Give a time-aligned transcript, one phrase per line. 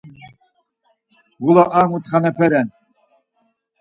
[1.43, 2.67] Ğula ar mutxanepe ren.